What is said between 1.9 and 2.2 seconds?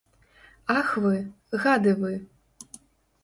вы!